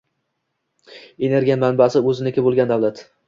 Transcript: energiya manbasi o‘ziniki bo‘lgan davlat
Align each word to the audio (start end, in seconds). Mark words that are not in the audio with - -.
energiya 1.27 1.59
manbasi 1.65 2.03
o‘ziniki 2.13 2.47
bo‘lgan 2.47 2.73
davlat 2.75 3.05